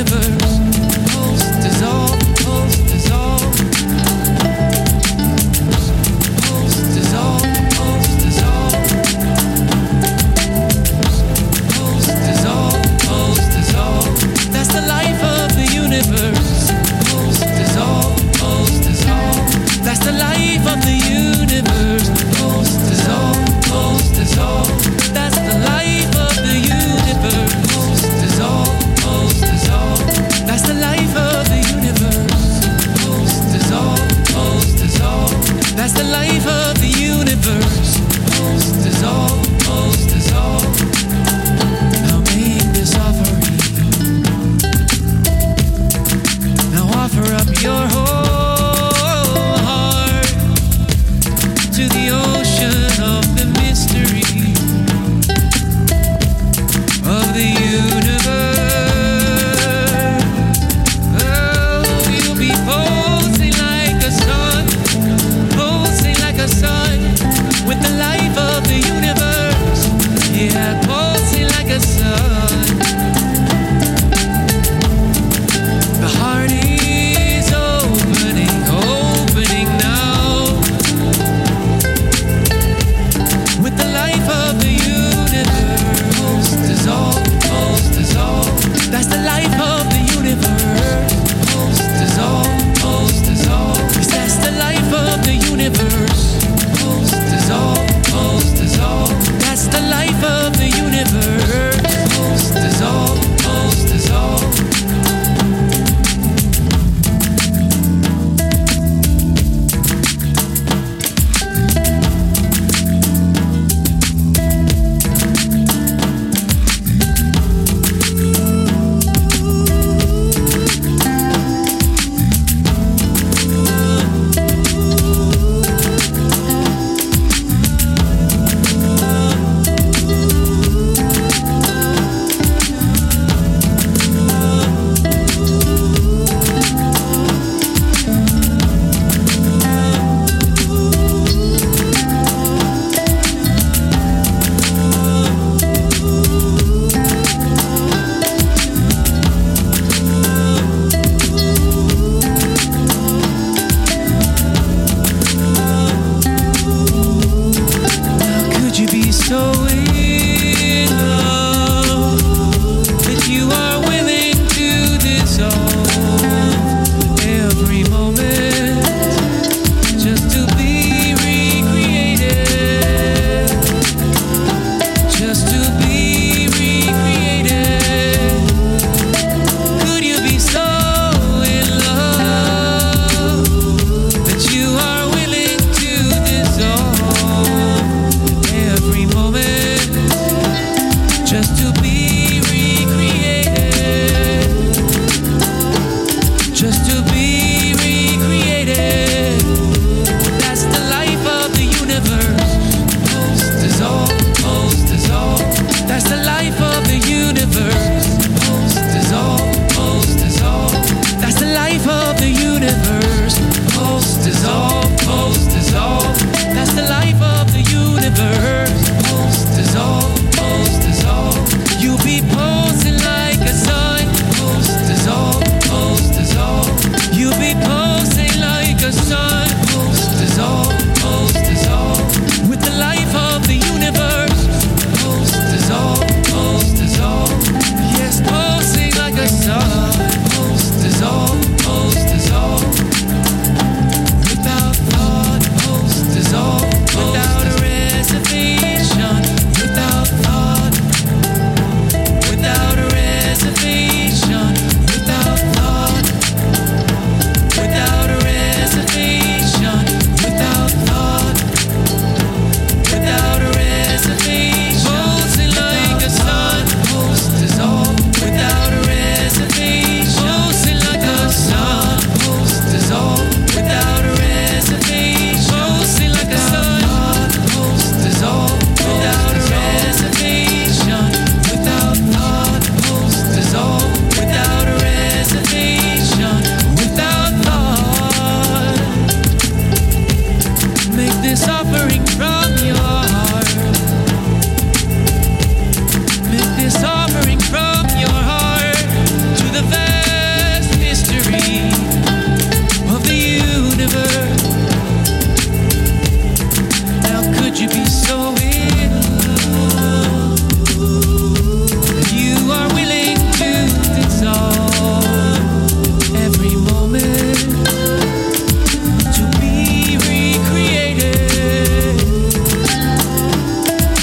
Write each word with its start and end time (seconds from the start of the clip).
river 0.00 0.29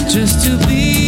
just 0.09 0.45
to 0.45 0.57
be 0.67 1.06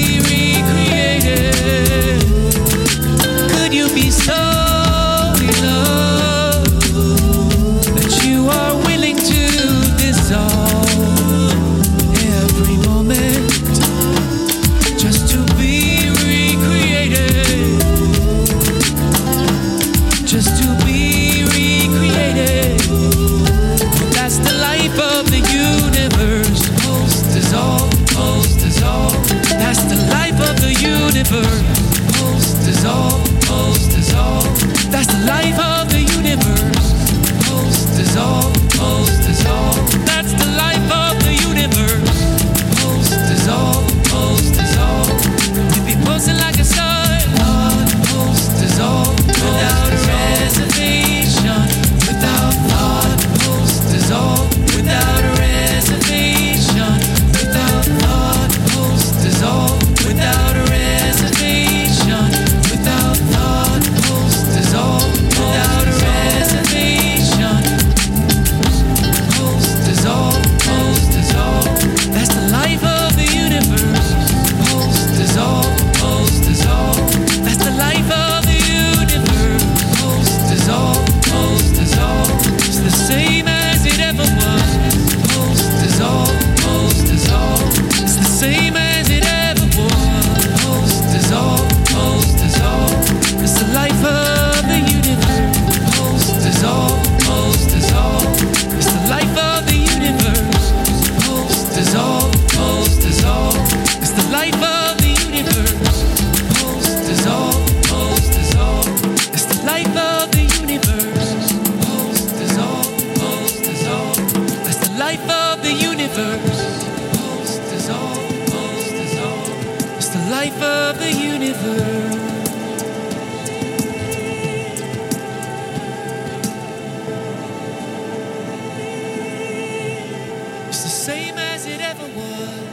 It's 132.02 132.16
the 132.16 132.69